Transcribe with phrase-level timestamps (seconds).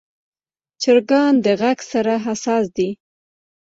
[0.81, 2.89] چرګان د غږ سره حساس دي.